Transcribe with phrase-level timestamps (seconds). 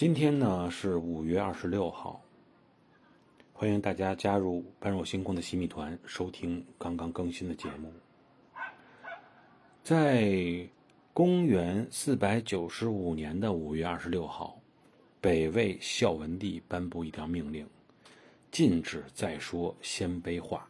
[0.00, 2.18] 今天呢是五月二十六号，
[3.52, 7.92] 欢迎大家加入般若星空的洗米团，收听刚刚更新的节目。
[9.82, 10.66] 在
[11.12, 14.58] 公元四百九十五年的五月二十六号，
[15.20, 17.68] 北魏孝文帝颁布一条命令，
[18.50, 20.66] 禁止再说鲜卑话。